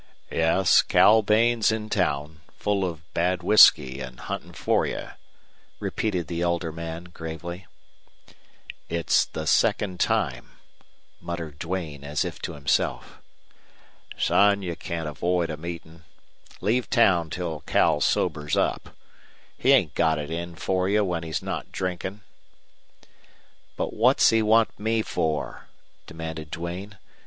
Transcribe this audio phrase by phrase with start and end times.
[0.31, 5.09] "Yes, Cal Bain's in town, full of bad whisky an' huntin' for you,"
[5.79, 7.67] repeated the elder man, gravely.
[8.89, 10.53] "It's the second time,"
[11.21, 13.21] muttered Duane, as if to himself.
[14.17, 16.03] "Son, you can't avoid a meetin'.
[16.61, 18.97] Leave town till Cal sobers up.
[19.55, 22.21] He ain't got it in for you when he's not drinkin'."
[23.77, 25.67] "But what's he want me for?"
[26.07, 26.97] demanded Duane.